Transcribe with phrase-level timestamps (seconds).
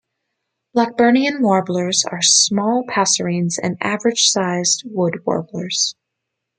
[0.75, 5.93] Blackburnian warblers are small passerines and average-sized wood-warblers.